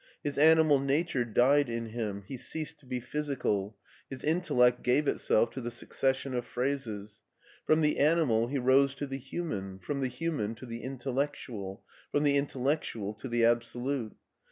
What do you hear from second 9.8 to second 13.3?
the human to the intellectual, from the intel lectual to